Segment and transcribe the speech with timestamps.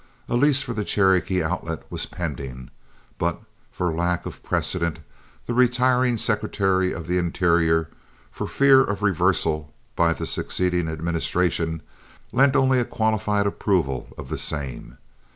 [0.27, 2.71] A lease for the Cherokee Outlet was pending,
[3.19, 3.39] but
[3.71, 4.97] for lack of precedent
[5.45, 7.87] the retiring Secretary of the Interior,
[8.31, 11.83] for fear of reversal by the succeeding administration,
[12.31, 14.97] lent only a qualified approval of the same.